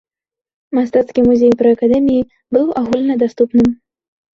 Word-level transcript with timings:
Мастацкі 0.77 1.25
музей 1.29 1.53
пры 1.61 1.75
акадэміі 1.77 2.27
быў 2.57 2.77
агульнадаступным. 2.85 3.75